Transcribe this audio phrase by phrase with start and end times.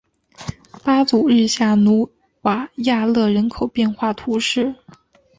[0.83, 2.09] 巴祖日下努
[2.41, 4.73] 瓦亚勒人口变化图示